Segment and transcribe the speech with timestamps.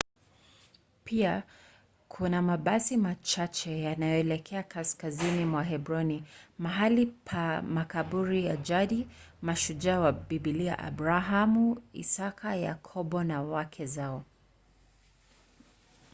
[1.03, 1.43] pia
[2.09, 6.23] kuna mabasi machache yanayoelekea kaskazini mwa hebroni
[6.59, 9.05] mahali pa makaburi ya jadi ya
[9.41, 14.23] mashujaa wa biblia abrahamu isaka yakobo na wake zao